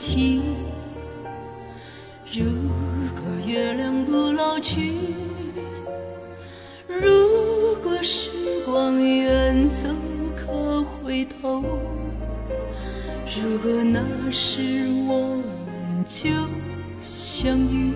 [0.00, 0.42] 情。
[2.32, 2.42] 如
[3.12, 4.94] 果月亮不老去，
[6.86, 8.30] 如果时
[8.64, 9.88] 光远走
[10.34, 11.62] 可回头，
[13.36, 14.00] 如果那
[14.30, 15.36] 时我
[15.66, 16.30] 们就
[17.04, 17.92] 相遇，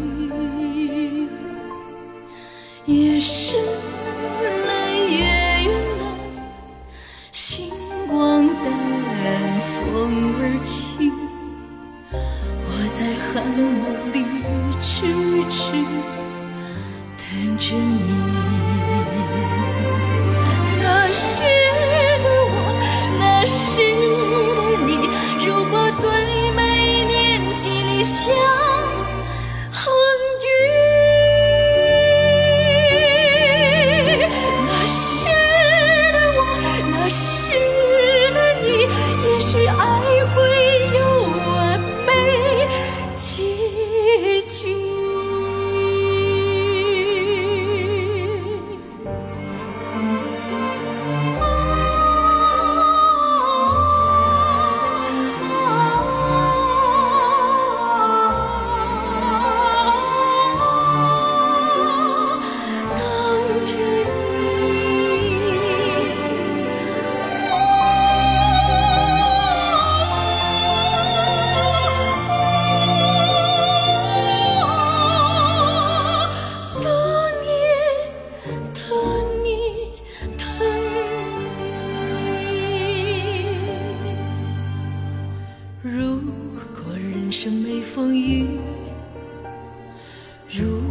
[90.46, 90.82] 如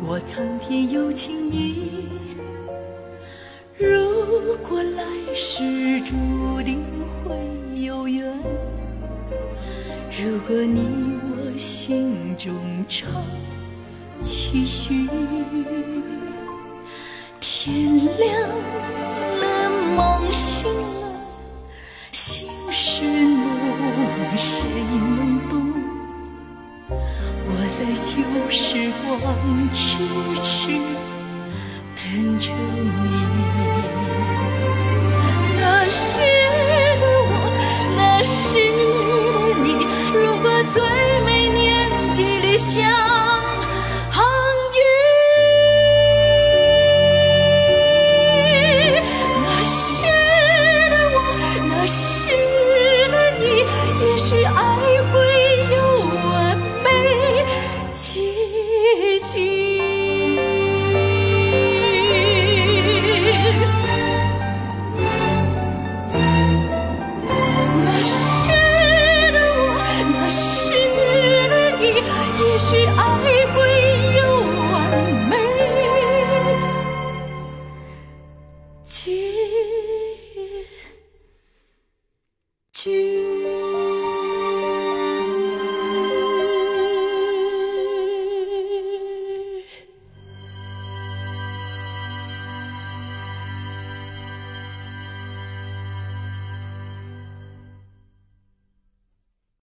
[0.00, 2.08] 果苍天有情意，
[3.78, 5.02] 如果来
[5.34, 6.14] 世注
[6.62, 6.82] 定
[7.24, 8.26] 会有缘，
[10.10, 12.52] 如果你我心中
[12.88, 13.08] 常
[14.20, 15.08] 期许，
[17.40, 18.48] 天亮
[19.38, 20.68] 了，梦醒
[21.00, 21.20] 了，
[22.10, 23.04] 心事
[28.06, 29.98] 旧时光痴
[30.40, 30.68] 痴
[31.96, 33.75] 等着你。